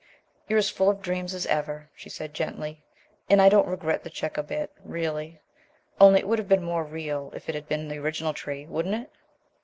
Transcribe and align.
"You're 0.49 0.57
as 0.57 0.71
full 0.71 0.89
of 0.89 1.03
dreams 1.03 1.31
as 1.35 1.45
ever," 1.45 1.91
she 1.95 2.09
said 2.09 2.33
gently, 2.33 2.81
"and 3.29 3.39
I 3.39 3.49
don't 3.49 3.67
regret 3.67 4.03
the 4.03 4.09
check 4.09 4.35
a 4.35 4.41
bit 4.41 4.71
really. 4.83 5.39
Only 5.99 6.21
it 6.21 6.27
would 6.27 6.39
have 6.39 6.49
been 6.49 6.63
more 6.63 6.83
real 6.83 7.31
if 7.35 7.47
it 7.47 7.53
had 7.53 7.67
been 7.67 7.87
the 7.87 7.99
original 7.99 8.33
tree, 8.33 8.65
wouldn't 8.65 8.95
it?" 8.95 9.11